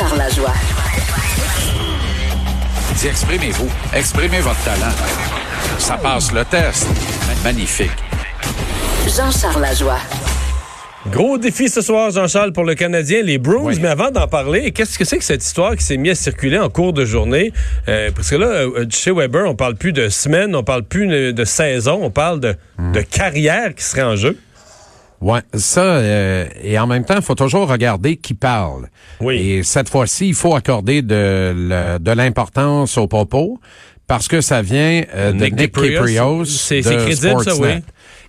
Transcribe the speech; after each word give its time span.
Jean-Charles 0.00 0.18
Lajoie. 0.18 0.54
Dis, 2.96 3.06
exprimez-vous. 3.06 3.68
Exprimez 3.92 4.40
votre 4.40 4.64
talent. 4.64 4.94
Ça 5.78 5.98
passe 5.98 6.32
le 6.32 6.42
test. 6.46 6.86
Magnifique. 7.44 7.90
Jean-Charles 9.04 9.60
Lajoie. 9.60 9.98
Gros 11.10 11.36
défi 11.36 11.68
ce 11.68 11.82
soir, 11.82 12.10
Jean-Charles, 12.12 12.54
pour 12.54 12.64
le 12.64 12.74
Canadien, 12.74 13.20
les 13.22 13.36
Bruins. 13.36 13.74
Mais 13.78 13.88
avant 13.88 14.10
d'en 14.10 14.26
parler, 14.26 14.70
qu'est-ce 14.70 14.98
que 14.98 15.04
c'est 15.04 15.18
que 15.18 15.24
cette 15.24 15.44
histoire 15.44 15.76
qui 15.76 15.84
s'est 15.84 15.98
mise 15.98 16.12
à 16.12 16.14
circuler 16.14 16.58
en 16.58 16.70
cours 16.70 16.94
de 16.94 17.04
journée? 17.04 17.52
Euh, 17.88 18.10
parce 18.14 18.30
que 18.30 18.36
là, 18.36 18.46
euh, 18.46 18.86
chez 18.88 19.10
Weber, 19.10 19.44
on 19.46 19.54
parle 19.54 19.74
plus 19.74 19.92
de 19.92 20.08
semaine, 20.08 20.56
on 20.56 20.64
parle 20.64 20.84
plus 20.84 21.34
de 21.34 21.44
saison, 21.44 22.00
on 22.02 22.10
parle 22.10 22.40
de, 22.40 22.54
de 22.94 23.00
carrière 23.02 23.74
qui 23.74 23.84
serait 23.84 24.02
en 24.02 24.16
jeu. 24.16 24.38
Ouais, 25.20 25.40
ça 25.52 25.82
euh, 25.82 26.46
et 26.62 26.78
en 26.78 26.86
même 26.86 27.04
temps, 27.04 27.16
il 27.16 27.22
faut 27.22 27.34
toujours 27.34 27.68
regarder 27.68 28.16
qui 28.16 28.34
parle. 28.34 28.88
Oui. 29.20 29.36
Et 29.36 29.62
cette 29.62 29.90
fois-ci, 29.90 30.28
il 30.28 30.34
faut 30.34 30.54
accorder 30.54 31.02
de, 31.02 31.98
de 31.98 32.10
l'importance 32.10 32.96
aux 32.96 33.06
propos 33.06 33.60
parce 34.06 34.28
que 34.28 34.40
ça 34.40 34.62
vient 34.62 35.02
euh, 35.14 35.32
de 35.32 35.44
Nick. 35.44 35.72
C'est 36.46 36.80
crédible, 36.80 37.44
ça, 37.44 37.54
oui. 37.56 37.82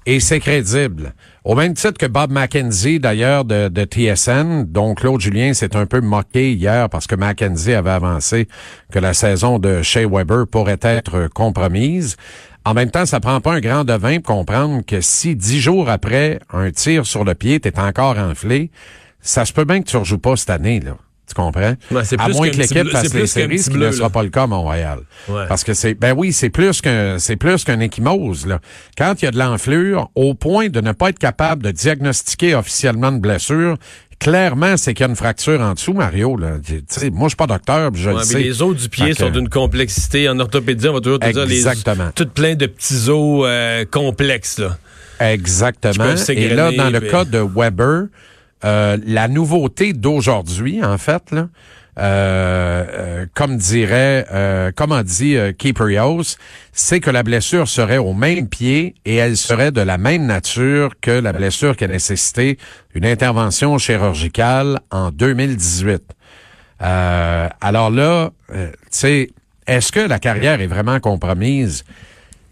Et 0.06 0.20
c'est 0.20 0.40
crédible. 0.40 1.14
Au 1.44 1.56
même 1.56 1.74
titre 1.74 1.98
que 1.98 2.06
Bob 2.06 2.32
McKenzie, 2.32 3.00
d'ailleurs, 3.00 3.46
de, 3.46 3.68
de 3.68 3.84
TSN, 3.84 4.66
dont 4.68 4.94
Claude 4.96 5.22
Julien 5.22 5.54
s'est 5.54 5.76
un 5.76 5.86
peu 5.86 6.02
moqué 6.02 6.54
hier 6.54 6.90
parce 6.90 7.08
que 7.08 7.16
McKenzie 7.16 7.74
avait 7.74 7.92
avancé 7.92 8.48
que 8.92 9.00
la 9.00 9.14
saison 9.14 9.58
de 9.58 9.82
Shea 9.82 10.08
Weber 10.08 10.46
pourrait 10.46 10.80
être 10.82 11.28
compromise. 11.34 12.16
En 12.64 12.74
même 12.76 12.92
temps, 12.92 13.06
ça 13.08 13.20
prend 13.20 13.42
pas 13.42 13.54
un 13.54 13.60
grand 13.60 13.84
devin 13.84 14.20
pour 14.20 14.36
comprendre 14.36 14.84
que 14.86 15.02
si 15.02 15.36
dix 15.36 15.60
jours 15.60 15.90
après 15.90 16.40
un 16.54 16.70
tir 16.72 17.08
sur 17.08 17.24
le 17.24 17.34
pied, 17.34 17.60
t'es 17.60 17.80
encore 17.80 18.20
enflé, 18.20 18.70
ça 19.20 19.46
se 19.46 19.54
peut 19.54 19.66
bien 19.66 19.82
que 19.82 19.88
tu 19.88 19.98
rejoues 19.98 20.20
pas 20.20 20.36
cette 20.36 20.52
année, 20.52 20.80
là. 20.80 20.96
Tu 21.32 21.36
comprends? 21.36 21.76
à 22.18 22.30
moins 22.30 22.50
que 22.50 22.58
l'équipe 22.58 22.90
fasse 22.90 23.14
les 23.14 23.28
séries, 23.28 23.60
ce 23.60 23.70
qui 23.70 23.78
ne 23.78 23.92
sera 23.92 24.10
pas 24.10 24.24
le 24.24 24.30
cas 24.30 24.44
à 24.44 24.48
Montréal. 24.48 25.00
Parce 25.48 25.64
que 25.64 25.74
c'est, 25.74 25.94
ben 25.94 26.14
oui, 26.16 26.34
c'est 26.34 26.50
plus 26.50 26.82
qu'un, 26.82 27.20
c'est 27.20 27.38
plus 27.38 27.64
qu'un 27.64 27.80
échymose, 27.80 28.46
là. 28.46 28.60
Quand 28.98 29.14
il 29.22 29.26
y 29.26 29.28
a 29.28 29.32
de 29.32 29.40
l'enflure, 29.40 30.10
au 30.16 30.34
point 30.34 30.68
de 30.68 30.82
ne 30.82 30.92
pas 30.92 31.10
être 31.10 31.20
capable 31.20 31.64
de 31.64 31.72
diagnostiquer 31.72 32.56
officiellement 32.56 33.10
une 33.10 33.20
blessure, 33.20 33.78
clairement, 34.20 34.78
c'est 34.78 34.94
qu'il 34.94 35.04
y 35.04 35.08
a 35.08 35.10
une 35.10 35.16
fracture 35.16 35.62
en 35.62 35.74
dessous, 35.74 35.94
Mario. 35.94 36.38
Là. 36.38 36.58
moi, 37.12 37.28
je 37.28 37.30
suis 37.30 37.36
pas 37.36 37.48
docteur, 37.48 37.92
je 37.94 38.10
le 38.10 38.20
sais. 38.24 38.40
Les 38.40 38.62
os 38.62 38.76
du 38.76 38.90
pied 38.90 39.14
sont 39.14 39.30
d'une 39.30 39.50
complexité. 39.50 40.30
En 40.30 40.40
orthopédie, 40.40 40.88
on 40.88 40.94
va 40.94 41.02
toujours 41.02 41.20
te 41.20 41.30
dire 41.30 41.46
les 41.46 41.64
tout 42.16 42.28
plein 42.28 42.56
de 42.56 42.66
petits 42.66 43.10
os 43.10 43.46
euh, 43.46 43.86
complexes. 43.90 44.60
Là. 44.60 44.78
Exactement. 45.20 46.16
Et 46.30 46.50
là, 46.50 46.72
dans 46.72 46.90
le 46.90 47.00
cas 47.00 47.26
de 47.26 47.40
Weber, 47.40 48.06
euh, 48.64 48.98
la 49.06 49.28
nouveauté 49.28 49.94
d'aujourd'hui, 49.94 50.84
en 50.84 50.98
fait, 50.98 51.32
là, 51.32 51.48
euh, 52.00 52.86
euh, 52.90 53.26
comme 53.34 53.58
dirait, 53.58 54.26
euh, 54.32 54.72
comme 54.74 54.94
on 54.94 55.02
dit 55.04 55.36
Kiprios, 55.58 56.38
c'est 56.72 57.02
que 57.02 57.10
la 57.10 57.22
blessure 57.22 57.68
serait 57.68 57.98
au 57.98 58.14
même 58.14 58.48
pied 58.48 58.96
et 59.04 59.16
elle 59.16 59.36
serait 59.36 59.72
de 59.72 59.82
la 59.82 59.98
même 59.98 60.26
nature 60.26 60.94
que 61.02 61.12
la 61.12 61.34
blessure 61.34 61.76
qui 61.76 61.84
a 61.84 61.88
nécessité 61.88 62.58
une 62.96 63.06
intervention 63.06 63.78
chirurgicale 63.78 64.80
en 64.90 65.12
2018. 65.12 66.02
alors 66.80 67.92
là, 67.92 68.32
tu 68.50 68.58
sais, 68.90 69.30
est-ce 69.68 69.92
que 69.92 70.00
la 70.00 70.20
carrière 70.20 70.62
est 70.62 70.68
vraiment 70.68 71.00
compromise? 71.00 71.84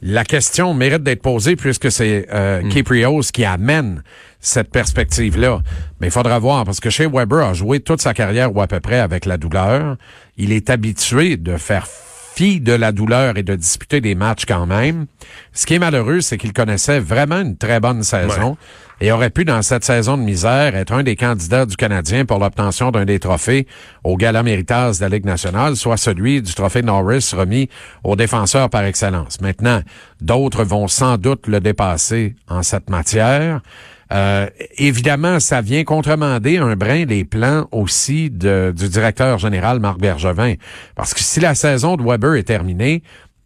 La 0.02 0.23
question 0.23 0.73
mérite 0.73 1.03
d'être 1.03 1.22
posée 1.22 1.55
puisque 1.55 1.92
c'est 1.92 2.28
euh, 2.31 2.61
hmm. 2.61 3.23
qui 3.33 3.45
amène 3.45 4.03
cette 4.39 4.72
perspective-là. 4.72 5.61
Mais 6.00 6.08
il 6.08 6.11
faudra 6.11 6.39
voir, 6.39 6.64
parce 6.64 6.80
que 6.80 6.89
chez 6.89 7.08
Weber 7.08 7.45
a 7.45 7.53
joué 7.53 7.81
toute 7.81 8.02
sa 8.02 8.14
carrière 8.14 8.55
ou 8.55 8.61
à 8.61 8.67
peu 8.67 8.80
près 8.80 9.00
avec 9.00 9.25
la 9.25 9.38
douleur. 9.38 9.97
Il 10.38 10.53
est 10.53 10.70
habitué 10.70 11.36
de 11.36 11.58
faire 11.58 11.86
fi 12.34 12.60
de 12.60 12.73
la 12.73 12.92
douleur 12.92 13.38
et 13.38 13.44
de 13.44 13.56
disputer 13.56 14.02
des 14.02 14.16
matchs 14.16 14.45
quand 14.45 14.66
même. 14.66 15.08
Ce 15.54 15.66
qui 15.66 15.76
est 15.76 15.80
malheureux, 15.80 16.22
c'est 16.22 16.38
qu'il 16.38 16.54
connaissait 16.54 17.00
vraiment 17.00 17.42
une 17.42 17.58
très 17.58 17.80
bonne 17.80 18.04
saison 18.04 18.58
et 19.02 19.12
aurait 19.12 19.30
pu, 19.30 19.45
dans 19.45 19.62
cette 19.62 19.84
saison 19.84 20.17
de 20.17 20.23
misère, 20.23 20.76
être 20.76 20.92
un 20.92 21.04
des 21.04 21.16
candidats 21.16 21.66
du 21.66 21.76
Canadien 21.76 22.26
pour 22.26 22.39
l'obtention 22.39 22.92
d'un 22.92 23.06
des 23.06 23.20
trophées 23.20 23.68
au 24.04 24.18
Gala 24.18 24.44
Méritas 24.44 24.98
de 24.98 25.02
la 25.02 25.10
Ligue 25.10 25.26
nationale, 25.26 25.76
soit 25.76 25.98
celui 25.98 26.42
du 26.42 26.54
trophée 26.54 26.82
Norris 26.82 27.32
remis 27.34 27.70
aux 28.04 28.16
défenseurs 28.16 28.70
par 28.70 28.84
excellence. 28.84 29.39
Maintenant, 29.42 29.82
d'autres 30.22 30.64
vont 30.64 30.88
sans 30.88 31.18
doute 31.18 31.48
le 31.48 31.62
dépasser 31.62 32.36
en 32.48 32.62
cette 32.62 32.89
matière. 32.89 33.62
Euh, 34.11 34.47
évidemment, 34.77 35.39
ça 35.39 35.61
vient 35.61 35.83
contremander 35.83 36.58
un 36.58 36.75
brin 36.75 37.05
les 37.05 37.23
plans 37.23 37.67
aussi 37.71 38.30
de, 38.30 38.73
du 38.75 38.89
directeur 38.89 39.37
général 39.37 39.80
Marc 39.80 39.99
Bergevin. 39.99 40.55
Parce 40.95 41.14
que 41.14 41.21
si 41.21 41.39
la 41.39 41.55
saison 41.55 41.95
de 41.95 42.03
Weber 42.03 42.36
est 42.36 42.43
terminée, 42.43 43.03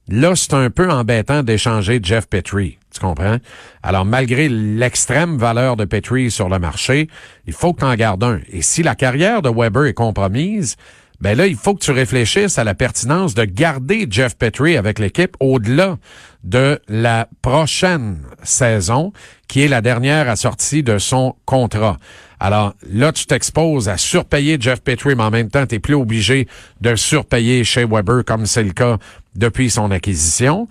là, 0.08 0.36
c'est 0.36 0.54
un 0.54 0.70
peu 0.70 0.90
embêtant 0.90 1.44
d'échanger 1.44 2.00
Jeff 2.02 2.28
Petrie. 2.28 2.78
Tu 2.94 3.00
comprends? 3.00 3.38
Alors, 3.82 4.06
malgré 4.06 4.48
l'extrême 4.48 5.38
valeur 5.38 5.76
de 5.76 5.86
Petrie 5.86 6.30
sur 6.30 6.48
le 6.48 6.60
marché, 6.60 7.08
il 7.48 7.54
faut 7.54 7.74
que 7.74 7.80
tu 7.80 8.04
un. 8.04 8.40
Et 8.52 8.62
si 8.62 8.84
la 8.84 8.96
carrière 8.96 9.42
de 9.42 9.50
Weber 9.50 9.86
est 9.86 9.94
compromise, 9.94 10.76
ben 11.24 11.38
là, 11.38 11.48
il 11.48 11.56
faut 11.56 11.74
que 11.74 11.82
tu 11.82 11.92
réfléchisses 11.92 12.58
à 12.60 12.66
la 12.66 12.76
pertinence 12.76 13.34
de 13.34 13.46
garder 13.46 14.08
Jeff 14.10 14.36
Petrie 14.36 14.76
avec 14.76 15.00
l'équipe 15.00 15.38
au-delà 15.40 15.98
de 16.44 16.82
la 16.90 17.30
prochaine 17.42 18.24
saison, 18.44 19.14
qui 19.48 19.62
est 19.62 19.70
la 19.70 19.80
dernière 19.80 20.30
assortie 20.30 20.84
de 20.84 20.98
son 20.98 21.38
contrat. 21.46 21.98
Alors 22.42 22.74
là, 22.92 23.14
tu 23.14 23.26
t'exposes 23.26 23.88
à 23.88 23.96
surpayer 23.96 24.58
Jeff 24.60 24.82
Petrie, 24.82 25.16
mais 25.16 25.24
en 25.24 25.32
même 25.32 25.50
temps, 25.50 25.66
tu 25.66 25.76
n'es 25.76 25.80
plus 25.80 25.94
obligé 25.94 26.46
de 26.82 26.94
surpayer 26.98 27.64
chez 27.64 27.86
Weber 27.86 28.26
comme 28.26 28.46
c'est 28.46 28.64
le 28.64 28.74
cas 28.74 28.98
depuis 29.34 29.70
son 29.70 29.92
acquisition. 29.92 30.68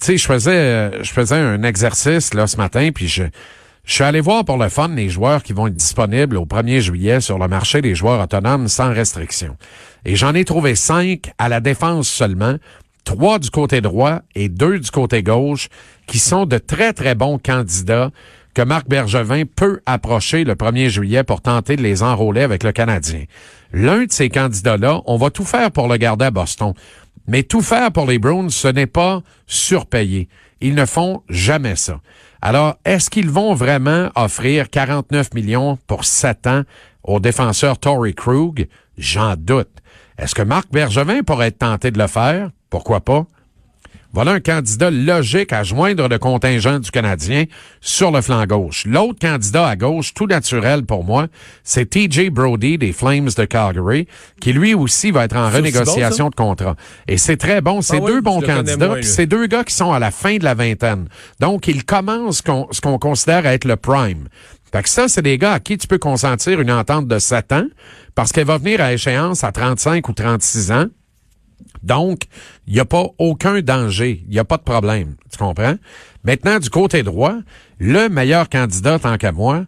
Tu 0.00 0.06
sais, 0.06 0.16
je 0.16 0.26
faisais, 0.26 1.04
je 1.04 1.12
faisais 1.12 1.36
un 1.36 1.62
exercice 1.62 2.34
là 2.34 2.48
ce 2.48 2.56
matin, 2.56 2.90
puis 2.92 3.06
je 3.06 3.22
je 3.84 3.94
suis 3.94 4.04
allé 4.04 4.20
voir 4.20 4.44
pour 4.44 4.58
le 4.58 4.68
fun 4.68 4.88
les 4.88 5.08
joueurs 5.08 5.42
qui 5.42 5.52
vont 5.52 5.66
être 5.66 5.74
disponibles 5.74 6.36
au 6.36 6.46
1er 6.46 6.80
juillet 6.80 7.20
sur 7.20 7.38
le 7.38 7.48
marché 7.48 7.82
des 7.82 7.96
joueurs 7.96 8.22
autonomes 8.22 8.68
sans 8.68 8.92
restriction. 8.92 9.56
Et 10.04 10.14
j'en 10.14 10.34
ai 10.34 10.44
trouvé 10.44 10.76
cinq 10.76 11.32
à 11.38 11.48
la 11.48 11.60
défense 11.60 12.08
seulement, 12.08 12.56
trois 13.04 13.40
du 13.40 13.50
côté 13.50 13.80
droit 13.80 14.20
et 14.36 14.48
deux 14.48 14.78
du 14.78 14.90
côté 14.90 15.24
gauche, 15.24 15.68
qui 16.06 16.20
sont 16.20 16.46
de 16.46 16.58
très, 16.58 16.92
très 16.92 17.16
bons 17.16 17.38
candidats 17.38 18.10
que 18.54 18.62
Marc 18.62 18.88
Bergevin 18.88 19.44
peut 19.46 19.80
approcher 19.86 20.44
le 20.44 20.54
1er 20.54 20.88
juillet 20.88 21.24
pour 21.24 21.40
tenter 21.40 21.74
de 21.74 21.82
les 21.82 22.04
enrôler 22.04 22.42
avec 22.42 22.62
le 22.62 22.70
Canadien. 22.70 23.24
L'un 23.72 24.04
de 24.04 24.12
ces 24.12 24.28
candidats-là, 24.28 25.00
on 25.06 25.16
va 25.16 25.30
tout 25.30 25.44
faire 25.44 25.72
pour 25.72 25.88
le 25.88 25.96
garder 25.96 26.26
à 26.26 26.30
Boston. 26.30 26.74
Mais 27.26 27.42
tout 27.42 27.62
faire 27.62 27.90
pour 27.90 28.06
les 28.06 28.18
Browns, 28.18 28.50
ce 28.50 28.68
n'est 28.68 28.86
pas 28.86 29.22
surpayer. 29.46 30.28
Ils 30.60 30.74
ne 30.74 30.86
font 30.86 31.22
jamais 31.28 31.76
ça. 31.76 32.00
Alors, 32.44 32.74
est-ce 32.84 33.08
qu'ils 33.08 33.30
vont 33.30 33.54
vraiment 33.54 34.10
offrir 34.16 34.68
49 34.68 35.32
millions 35.32 35.78
pour 35.86 36.04
7 36.04 36.46
ans 36.48 36.62
au 37.04 37.20
défenseur 37.20 37.78
Tory 37.78 38.14
Krug? 38.14 38.68
J'en 38.98 39.36
doute. 39.36 39.70
Est-ce 40.18 40.34
que 40.34 40.42
Marc 40.42 40.70
Bergevin 40.72 41.22
pourrait 41.22 41.48
être 41.48 41.58
tenté 41.58 41.92
de 41.92 41.98
le 42.00 42.08
faire? 42.08 42.50
Pourquoi 42.68 43.00
pas? 43.00 43.26
Voilà 44.14 44.32
un 44.32 44.40
candidat 44.40 44.90
logique 44.90 45.54
à 45.54 45.62
joindre 45.62 46.06
le 46.06 46.18
contingent 46.18 46.80
du 46.80 46.90
Canadien 46.90 47.44
sur 47.80 48.10
le 48.10 48.20
flanc 48.20 48.44
gauche. 48.44 48.84
L'autre 48.86 49.18
candidat 49.18 49.66
à 49.66 49.76
gauche, 49.76 50.12
tout 50.12 50.26
naturel 50.26 50.84
pour 50.84 51.02
moi, 51.02 51.28
c'est 51.64 51.88
TJ 51.88 52.28
Brody 52.28 52.76
des 52.76 52.92
Flames 52.92 53.30
de 53.34 53.44
Calgary, 53.46 54.06
qui 54.38 54.52
lui 54.52 54.74
aussi 54.74 55.12
va 55.12 55.24
être 55.24 55.36
en 55.36 55.48
renégociation 55.48 56.28
de 56.28 56.34
contrat. 56.34 56.76
Et 57.08 57.16
c'est 57.16 57.38
très 57.38 57.62
bon. 57.62 57.80
C'est 57.80 58.02
ah 58.02 58.06
deux 58.06 58.20
bons 58.20 58.42
candidats, 58.42 58.94
puis 58.96 59.04
c'est 59.04 59.26
deux 59.26 59.46
gars 59.46 59.64
qui 59.64 59.74
sont 59.74 59.92
à 59.92 59.98
la 59.98 60.10
fin 60.10 60.36
de 60.36 60.44
la 60.44 60.52
vingtaine. 60.52 61.08
Donc, 61.40 61.66
ils 61.66 61.84
commencent 61.84 62.42
ce 62.70 62.80
qu'on 62.80 62.98
considère 62.98 63.46
être 63.46 63.64
le 63.64 63.76
prime. 63.76 64.28
Fait 64.72 64.82
que 64.82 64.88
ça, 64.88 65.08
c'est 65.08 65.22
des 65.22 65.38
gars 65.38 65.52
à 65.52 65.60
qui 65.60 65.78
tu 65.78 65.86
peux 65.86 65.98
consentir 65.98 66.60
une 66.60 66.70
entente 66.70 67.06
de 67.06 67.18
7 67.18 67.52
ans 67.52 67.66
parce 68.14 68.32
qu'elle 68.32 68.46
va 68.46 68.58
venir 68.58 68.80
à 68.80 68.92
échéance 68.92 69.42
à 69.42 69.52
35 69.52 70.06
ou 70.08 70.12
36 70.12 70.72
ans. 70.72 70.86
Donc, 71.82 72.24
il 72.66 72.74
n'y 72.74 72.80
a 72.80 72.84
pas 72.84 73.06
aucun 73.18 73.60
danger, 73.60 74.22
il 74.26 74.32
n'y 74.32 74.38
a 74.38 74.44
pas 74.44 74.56
de 74.56 74.62
problème. 74.62 75.16
Tu 75.30 75.38
comprends? 75.38 75.76
Maintenant, 76.24 76.58
du 76.58 76.70
côté 76.70 77.02
droit, 77.02 77.34
le 77.78 78.08
meilleur 78.08 78.48
candidat, 78.48 78.98
tant 78.98 79.16
qu'à 79.16 79.32
moi, 79.32 79.64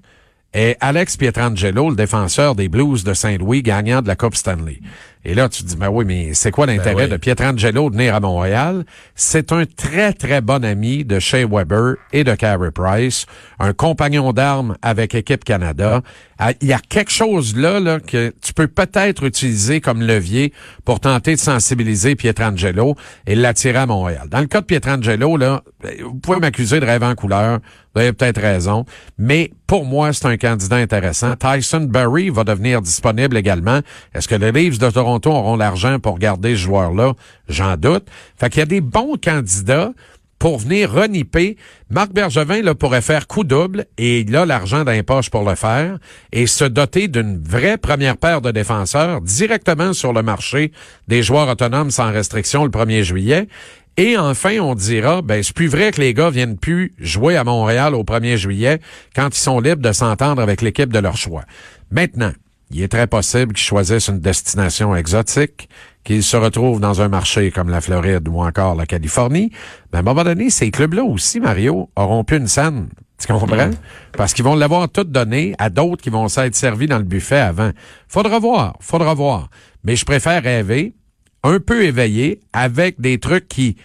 est 0.53 0.77
Alex 0.81 1.17
Pietrangelo, 1.17 1.91
le 1.91 1.97
défenseur 1.97 2.55
des 2.55 2.69
Blues 2.69 3.03
de 3.03 3.13
Saint-Louis, 3.13 3.63
gagnant 3.63 4.03
de 4.03 4.09
la 4.09 4.17
Coupe 4.17 4.37
Stanley. 4.37 4.81
Et 5.25 5.35
là, 5.35 5.49
tu 5.49 5.63
te 5.63 5.69
dis, 5.69 5.77
ben 5.77 5.89
oui, 5.89 6.05
mais 6.05 6.35
c'est 6.35 6.51
quoi 6.51 6.67
l'intérêt 6.67 7.07
ben 7.07 7.11
de 7.11 7.17
Pietrangelo 7.17 7.89
de 7.89 7.97
venir 7.97 8.15
à 8.15 8.21
Montréal? 8.21 8.85
C'est 9.15 9.53
un 9.53 9.65
très, 9.65 10.13
très 10.13 10.41
bon 10.41 10.65
ami 10.65 11.05
de 11.05 11.19
Shea 11.19 11.47
Weber 11.47 11.95
et 12.13 12.25
de 12.25 12.35
Carey 12.35 12.71
Price, 12.71 13.25
un 13.59 13.73
compagnon 13.73 14.33
d'armes 14.33 14.77
avec 14.83 15.15
Équipe 15.15 15.45
Canada. 15.45 16.03
Ah, 16.39 16.53
il 16.61 16.69
y 16.69 16.73
a 16.73 16.79
quelque 16.79 17.13
chose 17.13 17.57
là, 17.57 17.81
là 17.81 18.01
que 18.01 18.35
tu 18.43 18.53
peux 18.53 18.67
peut-être 18.67 19.25
utiliser 19.25 19.81
comme 19.81 20.03
levier 20.03 20.53
pour 20.85 21.01
tenter 21.01 21.37
de 21.37 21.41
sensibiliser 21.41 22.17
Pietrangelo 22.17 22.97
et 23.27 23.35
l'attirer 23.35 23.79
à 23.79 23.87
Montréal. 23.87 24.29
Dans 24.29 24.41
le 24.41 24.47
cas 24.47 24.61
de 24.61 24.67
Pietrangelo, 24.67 25.37
là, 25.37 25.63
vous 26.03 26.15
pouvez 26.15 26.41
m'accuser 26.41 26.81
de 26.81 26.87
rêve 26.87 27.05
en 27.05 27.15
couleur. 27.15 27.61
Vous 27.95 28.01
avez 28.01 28.13
peut-être 28.13 28.41
raison. 28.41 28.85
Mais 29.19 29.53
pour 29.69 29.85
moi, 29.85 30.13
c'est 30.13 30.27
un 30.27 30.37
candidat 30.37 30.77
intéressant. 30.77 31.37
Tyson 31.37 31.83
Berry 31.83 32.29
va 32.29 32.43
devenir 32.43 32.83
disponible 32.83 33.37
également. 33.37 33.81
Est-ce 34.13 34.27
que 34.27 34.35
les 34.35 34.51
Leafs 34.51 34.79
de 34.79 34.91
Toronto 34.91 35.14
auront 35.25 35.57
l'argent 35.57 35.99
pour 35.99 36.19
garder 36.19 36.51
ce 36.51 36.61
joueur-là? 36.61 37.15
J'en 37.49 37.77
doute. 37.77 38.07
Fait 38.37 38.51
qu'il 38.51 38.61
y 38.61 38.63
a 38.63 38.67
des 38.67 38.81
bons 38.81 39.17
candidats 39.23 39.93
pour 40.39 40.59
venir 40.59 40.93
reniper. 40.93 41.57
Marc 41.91 42.13
Bergevin 42.13 42.61
là, 42.61 42.75
pourrait 42.75 43.01
faire 43.01 43.27
coup 43.27 43.45
double 43.45 43.87
et 43.97 44.21
il 44.21 44.37
a 44.37 44.45
l'argent 44.45 44.85
poches 45.07 45.31
pour 45.31 45.49
le 45.49 45.55
faire 45.55 45.99
et 46.33 46.47
se 46.47 46.65
doter 46.65 47.09
d'une 47.09 47.43
vraie 47.43 47.79
première 47.79 48.19
paire 48.19 48.43
de 48.43 48.51
défenseurs 48.51 49.21
directement 49.23 49.93
sur 49.93 50.13
le 50.13 50.23
marché 50.23 50.73
des 51.09 51.23
joueurs 51.23 51.49
autonomes 51.49 51.91
sans 51.91 52.13
restriction 52.13 52.65
le 52.65 52.71
1er 52.71 53.03
juillet. 53.03 53.49
Et 53.97 54.19
enfin, 54.19 54.59
on 54.59 54.75
dira, 54.75 55.23
ben 55.23 55.43
c'est 55.43 55.55
plus 55.55 55.69
vrai 55.69 55.93
que 55.93 56.01
les 56.01 56.15
gars 56.15 56.29
viennent 56.29 56.59
plus 56.59 56.93
jouer 56.99 57.37
à 57.37 57.45
Montréal 57.45 57.95
au 57.95 58.03
1er 58.03 58.37
juillet 58.37 58.81
quand 59.15 59.29
ils 59.29 59.41
sont 59.41 59.61
libres 59.61 59.81
de 59.83 59.93
s'entendre 59.93 60.43
avec 60.43 60.63
l'équipe 60.63 60.93
de 60.93 60.99
leur 60.99 61.17
choix. 61.17 61.45
Maintenant, 61.91 62.33
il 62.75 62.83
est 62.83 62.89
très 62.89 63.07
possible 63.07 63.53
qu'ils 63.53 63.65
choisissent 63.65 64.09
une 64.09 64.19
destination 64.19 64.97
exotique, 64.97 65.69
qu'ils 66.03 66.25
se 66.25 66.37
retrouvent 66.37 66.81
dans 66.81 67.03
un 67.03 67.09
marché 67.09 67.53
comme 67.53 67.71
la 67.71 67.81
Floride 67.81 68.27
ou 68.27 68.41
encore 68.41 68.75
la 68.75 68.85
Californie, 68.85 69.53
mais 69.93 69.99
à 69.99 70.01
un 70.01 70.03
moment 70.03 70.25
donné, 70.25 70.51
ces 70.51 70.73
clubs-là 70.73 71.05
aussi, 71.05 71.39
Mario, 71.39 71.89
auront 71.95 72.25
plus 72.25 72.39
une 72.39 72.49
scène. 72.49 72.89
Tu 73.17 73.33
comprends? 73.33 73.69
Mm. 73.69 73.77
Parce 74.17 74.35
qu'ils 74.35 74.45
vont 74.45 74.57
l'avoir 74.57 74.89
tout 74.89 75.05
donné 75.05 75.55
à 75.59 75.71
d'autres 75.71 76.03
qui 76.03 76.11
vont 76.11 76.27
s'être 76.27 76.57
servis 76.57 76.89
dans 76.89 76.99
le 76.99 77.05
buffet 77.05 77.39
avant. 77.39 77.71
Faudra 78.09 78.41
voir, 78.41 78.77
faudra 78.81 79.15
voir. 79.15 79.51
Mais 79.85 79.95
je 79.95 80.05
préfère 80.05 80.43
rêver, 80.43 80.97
un 81.45 81.61
peu 81.61 81.85
éveillé, 81.85 82.41
avec 82.53 83.01
des 83.01 83.21
trucs 83.21 83.47
qui 83.47 83.77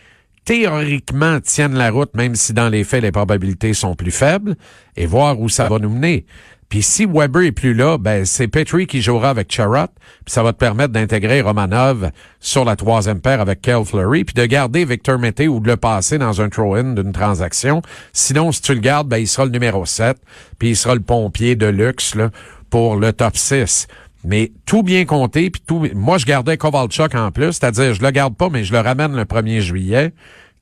théoriquement 0.45 1.39
tiennent 1.42 1.75
la 1.75 1.92
route, 1.92 2.15
même 2.15 2.33
si 2.33 2.53
dans 2.53 2.69
les 2.69 2.83
faits 2.83 3.03
les 3.03 3.12
probabilités 3.12 3.75
sont 3.75 3.94
plus 3.94 4.09
faibles, 4.09 4.56
et 4.97 5.06
voir 5.06 5.39
où 5.39 5.47
ça 5.47 5.69
va 5.69 5.77
nous 5.77 5.92
mener. 5.92 6.25
Puis 6.69 6.83
si 6.83 7.07
Weber 7.07 7.42
est 7.42 7.51
plus 7.51 7.74
là, 7.74 7.98
ben 7.98 8.25
c'est 8.25 8.48
Petrie 8.48 8.86
qui 8.86 9.01
jouera 9.01 9.31
avec 9.31 9.51
Charrot, 9.51 9.88
puis 10.24 10.31
ça 10.31 10.44
va 10.44 10.54
te 10.54 10.60
permettre 10.60 10.94
d'intégrer 10.94 11.42
Romanov 11.42 12.12
sur 12.39 12.63
la 12.63 12.75
troisième 12.75 13.21
paire 13.21 13.42
avec 13.42 13.62
Kel 13.62 13.83
Fleury, 13.83 14.24
puis 14.24 14.36
de 14.36 14.45
garder 14.45 14.86
Victor 14.86 15.18
Mété 15.18 15.48
ou 15.48 15.60
de 15.60 15.68
le 15.68 15.77
passer 15.77 16.19
dans 16.19 16.42
un 16.42 16.50
throw-in 16.50 16.94
d'une 16.94 17.12
transaction. 17.12 17.81
Sinon, 18.13 18.51
si 18.51 18.62
tu 18.62 18.75
le 18.75 18.81
gardes, 18.81 19.07
ben 19.07 19.18
il 19.18 19.27
sera 19.27 19.45
le 19.45 19.51
numéro 19.51 19.83
7, 19.83 20.18
puis 20.60 20.69
il 20.69 20.75
sera 20.75 20.94
le 20.94 21.01
pompier 21.01 21.56
de 21.56 21.66
luxe 21.66 22.13
là, 22.13 22.30
pour 22.69 22.98
le 22.98 23.13
top 23.13 23.36
6. 23.36 23.88
Mais 24.24 24.51
tout 24.68 24.83
bien 24.83 25.06
compté, 25.06 25.50
puis 25.50 25.63
tout. 25.66 25.88
Moi, 25.95 26.19
je 26.19 26.25
gardais 26.25 26.57
Kovalchuk 26.57 27.16
en 27.16 27.31
plus, 27.31 27.54
c'est-à-dire 27.54 27.95
je 27.95 28.01
le 28.04 28.12
garde 28.12 28.36
pas, 28.36 28.50
mais 28.50 28.63
je 28.63 28.74
le 28.74 28.80
ramène 28.80 29.16
le 29.16 29.24
1er 29.24 29.62
juillet. 29.62 30.13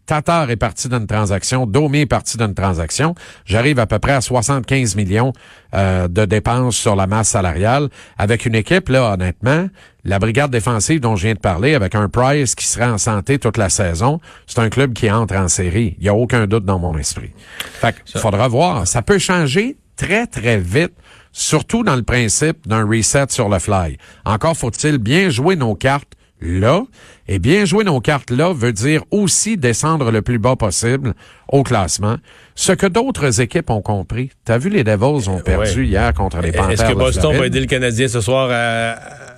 Tatar 0.08 0.50
est 0.50 0.56
parti 0.56 0.90
d'une 0.90 1.06
transaction, 1.06 1.68
Domi 1.68 2.00
est 2.00 2.06
parti 2.06 2.38
d'une 2.38 2.56
transaction. 2.56 3.14
J'arrive 3.46 3.78
à 3.78 3.86
peu 3.86 4.00
près 4.00 4.14
à 4.14 4.22
75 4.22 4.96
millions 4.96 5.34
euh, 5.76 6.08
de 6.08 6.26
dépenses 6.26 6.78
sur 6.78 6.96
la 6.96 7.06
masse 7.06 7.28
salariale 7.30 7.90
avec 8.18 8.46
une 8.46 8.56
équipe, 8.56 8.90
là, 8.90 9.14
honnêtement, 9.14 9.68
la 10.06 10.20
brigade 10.20 10.50
défensive 10.50 11.02
dont 11.02 11.18
je 11.18 11.26
viens 11.26 11.34
de 11.34 11.40
parler, 11.40 11.76
avec 11.76 11.94
un 11.94 12.08
Price 12.08 12.56
qui 12.56 12.66
sera 12.66 12.92
en 12.92 12.98
santé 12.98 13.38
toute 13.38 13.58
la 13.58 13.70
saison, 13.70 14.22
c'est 14.48 14.60
un 14.60 14.70
club 14.70 14.94
qui 14.94 15.12
entre 15.12 15.36
en 15.36 15.50
série. 15.50 15.96
Il 16.00 16.04
n'y 16.04 16.10
a 16.10 16.16
aucun 16.16 16.48
doute 16.48 16.64
dans 16.64 16.80
mon 16.80 16.98
esprit. 16.98 17.32
Fait 17.58 17.96
qu'il 18.06 18.20
faudra 18.20 18.48
voir. 18.48 18.88
Ça 18.88 19.02
peut 19.02 19.20
changer 19.20 19.76
très, 19.98 20.26
très 20.26 20.58
vite 20.58 20.94
surtout 21.34 21.84
dans 21.84 21.96
le 21.96 22.04
principe 22.04 22.68
d'un 22.68 22.88
reset 22.88 23.26
sur 23.30 23.50
le 23.50 23.60
fly. 23.60 23.98
Encore 24.26 24.56
faut-il 24.56 24.98
bien 24.98 25.30
jouer 25.30 25.56
nos 25.56 25.76
cartes 25.76 26.14
là. 26.42 26.84
Et 27.28 27.40
bien 27.40 27.66
jouer 27.66 27.84
nos 27.84 28.00
cartes 28.00 28.32
là 28.32 28.54
veut 28.54 28.74
dire 28.74 29.04
aussi 29.12 29.58
descendre 29.58 30.12
le 30.12 30.22
plus 30.22 30.40
bas 30.40 30.56
possible 30.56 31.14
au 31.50 31.64
classement. 31.64 32.18
Ce 32.56 32.72
que 32.72 32.86
d'autres 32.86 33.42
équipes 33.42 33.70
ont 33.70 33.82
compris. 33.82 34.32
T'as 34.46 34.58
vu, 34.58 34.70
les 34.70 34.84
Devils 34.84 35.30
ont 35.30 35.40
perdu 35.40 35.86
hier 35.86 36.14
contre 36.14 36.42
les 36.42 36.52
Panthers. 36.52 36.72
Est-ce 36.72 36.86
que 36.86 36.98
Boston 36.98 37.38
va 37.38 37.46
aider 37.48 37.60
le 37.60 37.66
Canadien 37.66 38.08
ce 38.08 38.22
soir 38.22 38.50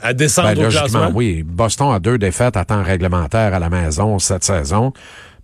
à, 0.02 0.14
descendre 0.14 0.56
ben, 0.56 0.68
au 0.68 0.70
classement? 0.70 1.12
Oui. 1.14 1.44
Boston 1.44 1.94
a 1.94 2.00
deux 2.00 2.18
défaites 2.18 2.58
à 2.58 2.66
temps 2.66 2.84
réglementaire 2.84 3.54
à 3.54 3.60
la 3.60 3.70
maison 3.70 4.20
cette 4.20 4.44
saison. 4.44 4.94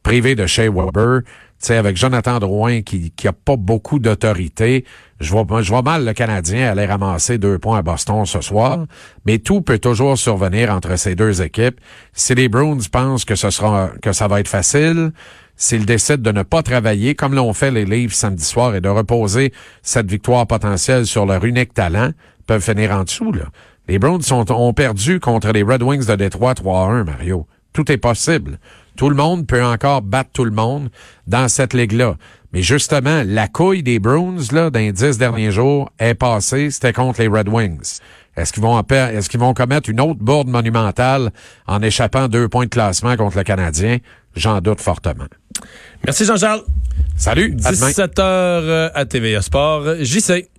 Privé 0.04 0.36
de 0.36 0.46
Shea 0.46 0.70
Weber. 0.70 1.22
Sais, 1.60 1.78
avec 1.78 1.98
Jonathan 1.98 2.40
Drouin 2.40 2.82
qui, 2.82 3.12
qui 3.12 3.28
a 3.28 3.34
pas 3.34 3.56
beaucoup 3.56 4.00
d'autorité, 4.00 4.86
je 5.20 5.32
vois, 5.32 5.46
je 5.62 5.70
vois 5.70 5.82
mal 5.82 6.06
le 6.06 6.14
Canadien 6.14 6.70
aller 6.70 6.86
ramasser 6.86 7.38
deux 7.38 7.58
points 7.58 7.80
à 7.80 7.82
Boston 7.82 8.26
ce 8.26 8.42
soir, 8.42 8.86
mais 9.26 9.40
tout 9.40 9.62
peut 9.62 9.80
toujours 9.80 10.18
survenir 10.18 10.72
entre 10.72 10.98
ces 10.98 11.16
deux 11.16 11.42
équipes. 11.42 11.80
Si 12.14 12.36
les 12.36 12.50
Bruins 12.50 12.78
pensent 12.92 13.26
que 13.26 13.36
ce 13.36 13.50
sera, 13.50 13.92
que 14.02 14.12
ça 14.12 14.28
va 14.28 14.40
être 14.40 14.48
facile, 14.48 15.12
s'ils 15.56 15.86
décident 15.86 16.22
de 16.22 16.32
ne 16.32 16.44
pas 16.44 16.64
travailler 16.64 17.16
comme 17.16 17.34
l'ont 17.34 17.54
fait 17.54 17.72
les 17.72 17.86
Leafs 17.86 18.14
samedi 18.14 18.44
soir 18.44 18.76
et 18.76 18.82
de 18.82 18.90
reposer 18.90 19.54
cette 19.82 20.10
victoire 20.10 20.48
potentielle 20.48 21.06
sur 21.06 21.26
leur 21.26 21.46
unique 21.46 21.74
talent, 21.74 22.12
peuvent 22.46 22.62
finir 22.62 22.92
en 22.92 23.04
dessous, 23.04 23.32
là. 23.32 23.46
Les 23.88 24.00
Browns 24.00 24.24
sont, 24.24 24.52
ont 24.52 24.74
perdu 24.74 25.20
contre 25.20 25.52
les 25.52 25.62
Red 25.62 25.84
Wings 25.84 26.08
de 26.08 26.16
Détroit 26.16 26.54
3-1, 26.54 27.04
Mario. 27.04 27.48
Tout 27.72 27.92
est 27.92 27.98
possible. 27.98 28.58
Tout 28.96 29.10
le 29.10 29.16
monde 29.16 29.48
peut 29.48 29.64
encore 29.64 30.02
battre 30.02 30.30
tout 30.34 30.46
le 30.46 30.52
monde 30.52 30.90
dans 31.28 31.48
cette 31.48 31.74
ligue-là. 31.74 32.16
Mais 32.54 32.62
justement, 32.62 33.24
la 33.26 33.48
couille 33.48 33.84
des 33.84 34.00
Bruins, 34.00 34.38
là, 34.52 34.70
dans 34.70 34.80
les 34.80 34.94
dix 34.94 35.18
derniers 35.18 35.52
jours, 35.52 35.92
est 36.00 36.14
passée, 36.14 36.72
c'était 36.72 36.94
contre 36.94 37.22
les 37.22 37.28
Red 37.28 37.50
Wings. 37.50 38.00
Est-ce 38.38 38.52
qu'ils 38.54 38.64
vont 38.64 38.80
est-ce 38.80 39.30
qu'ils 39.30 39.40
vont 39.40 39.54
commettre 39.54 39.90
une 39.90 40.02
autre 40.02 40.20
bourde 40.20 40.48
monumentale 40.48 41.32
en 41.68 41.82
échappant 41.82 42.28
deux 42.28 42.50
points 42.50 42.66
de 42.66 42.70
classement 42.70 43.16
contre 43.16 43.38
le 43.38 43.44
Canadien? 43.44 43.98
J'en 44.36 44.60
doute 44.60 44.82
fortement. 44.82 45.26
Merci 46.06 46.26
Jean-Charles. 46.26 46.64
Salut. 47.18 47.56
17h 47.56 48.92
à 48.94 49.06
TVA 49.06 49.42
Sport. 49.42 49.96
JC. 50.02 50.50